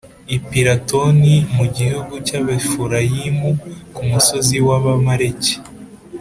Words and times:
i 0.35 0.37
Piratoni 0.49 1.35
mu 1.55 1.65
gihugu 1.77 2.13
cy 2.27 2.33
Abefurayimu 2.39 3.49
ku 3.95 4.01
musozi 4.09 4.57
w 4.67 4.69
Abamaleki 4.77 5.53